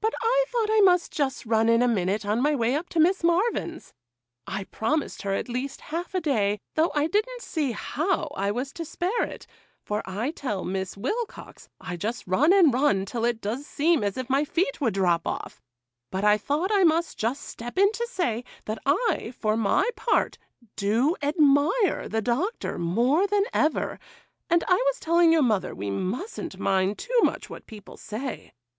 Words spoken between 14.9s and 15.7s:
drop off;